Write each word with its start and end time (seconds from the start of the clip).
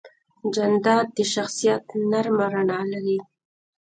جانداد 0.53 1.07
د 1.17 1.19
شخصیت 1.33 1.83
نرمه 2.11 2.45
رڼا 2.53 2.81
لري. 2.93 3.17